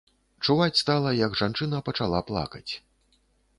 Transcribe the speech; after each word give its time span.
Чуваць 0.45 0.79
стала, 0.83 1.11
як 1.19 1.37
жанчына 1.43 1.83
пачала 1.91 2.25
плакаць. 2.33 2.67